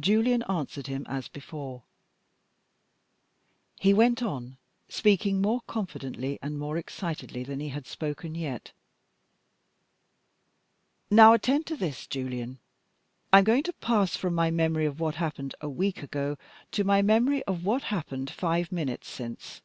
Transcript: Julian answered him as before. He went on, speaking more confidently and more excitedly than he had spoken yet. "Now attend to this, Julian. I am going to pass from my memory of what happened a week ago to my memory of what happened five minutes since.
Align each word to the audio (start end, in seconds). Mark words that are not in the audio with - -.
Julian 0.00 0.42
answered 0.48 0.88
him 0.88 1.06
as 1.08 1.28
before. 1.28 1.84
He 3.78 3.94
went 3.94 4.20
on, 4.20 4.56
speaking 4.88 5.40
more 5.40 5.60
confidently 5.68 6.40
and 6.42 6.58
more 6.58 6.76
excitedly 6.76 7.44
than 7.44 7.60
he 7.60 7.68
had 7.68 7.86
spoken 7.86 8.34
yet. 8.34 8.72
"Now 11.08 11.34
attend 11.34 11.66
to 11.66 11.76
this, 11.76 12.08
Julian. 12.08 12.58
I 13.32 13.38
am 13.38 13.44
going 13.44 13.62
to 13.62 13.72
pass 13.74 14.16
from 14.16 14.34
my 14.34 14.50
memory 14.50 14.86
of 14.86 14.98
what 14.98 15.14
happened 15.14 15.54
a 15.60 15.68
week 15.68 16.02
ago 16.02 16.36
to 16.72 16.82
my 16.82 17.00
memory 17.00 17.44
of 17.44 17.64
what 17.64 17.84
happened 17.94 18.28
five 18.28 18.72
minutes 18.72 19.08
since. 19.08 19.60